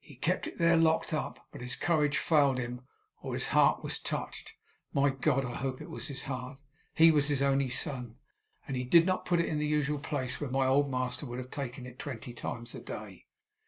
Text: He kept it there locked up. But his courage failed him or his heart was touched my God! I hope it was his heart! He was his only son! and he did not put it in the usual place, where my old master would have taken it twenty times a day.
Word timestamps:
He 0.00 0.16
kept 0.16 0.48
it 0.48 0.58
there 0.58 0.76
locked 0.76 1.14
up. 1.14 1.46
But 1.52 1.60
his 1.60 1.76
courage 1.76 2.18
failed 2.18 2.58
him 2.58 2.80
or 3.22 3.34
his 3.34 3.46
heart 3.54 3.84
was 3.84 4.00
touched 4.00 4.54
my 4.92 5.10
God! 5.10 5.44
I 5.44 5.54
hope 5.54 5.80
it 5.80 5.88
was 5.88 6.08
his 6.08 6.24
heart! 6.24 6.60
He 6.92 7.12
was 7.12 7.28
his 7.28 7.40
only 7.40 7.68
son! 7.70 8.16
and 8.66 8.76
he 8.76 8.82
did 8.82 9.06
not 9.06 9.26
put 9.26 9.38
it 9.38 9.46
in 9.46 9.60
the 9.60 9.68
usual 9.68 10.00
place, 10.00 10.40
where 10.40 10.50
my 10.50 10.66
old 10.66 10.90
master 10.90 11.24
would 11.24 11.38
have 11.38 11.52
taken 11.52 11.86
it 11.86 12.00
twenty 12.00 12.32
times 12.32 12.74
a 12.74 12.80
day. 12.80 13.26